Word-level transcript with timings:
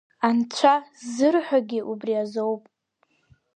Анцәа 0.27 0.75
зырҳәогьы 1.13 1.79
убри 1.91 2.13
азоуп. 2.21 2.63